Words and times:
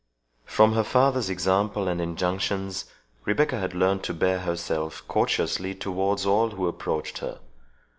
From 0.45 0.73
her 0.73 0.83
father's 0.83 1.29
example 1.29 1.87
and 1.87 2.01
injunctions, 2.01 2.85
Rebecca 3.23 3.59
had 3.59 3.75
learnt 3.75 4.01
to 4.05 4.15
bear 4.15 4.39
herself 4.39 5.03
courteously 5.07 5.75
towards 5.75 6.25
all 6.25 6.49
who 6.49 6.67
approached 6.67 7.19
her. 7.19 7.39